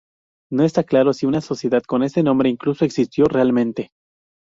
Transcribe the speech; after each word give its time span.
No 0.51 0.63
está 0.63 0.83
claro 0.83 1.13
si 1.13 1.27
una 1.27 1.41
sociedad 1.41 1.83
con 1.83 2.01
este 2.01 2.23
nombre 2.23 2.49
incluso 2.49 2.85
existió 2.85 3.25
realmente. 3.25 3.91